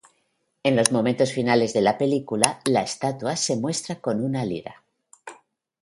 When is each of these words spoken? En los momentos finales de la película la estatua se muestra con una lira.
En 0.63 0.75
los 0.75 0.91
momentos 0.91 1.31
finales 1.31 1.73
de 1.73 1.81
la 1.81 1.95
película 1.99 2.59
la 2.65 2.81
estatua 2.81 3.35
se 3.35 3.55
muestra 3.57 3.97
con 3.99 4.23
una 4.25 4.43
lira. 4.43 4.83